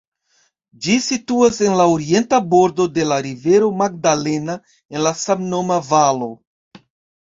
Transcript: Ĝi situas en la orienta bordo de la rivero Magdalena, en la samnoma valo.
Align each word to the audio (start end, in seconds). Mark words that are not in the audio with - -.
Ĝi 0.85 0.95
situas 1.07 1.59
en 1.67 1.75
la 1.81 1.85
orienta 1.97 2.41
bordo 2.55 2.89
de 2.97 3.07
la 3.13 3.21
rivero 3.29 3.71
Magdalena, 3.85 4.59
en 4.97 5.09
la 5.09 5.17
samnoma 5.29 5.83
valo. 5.97 6.37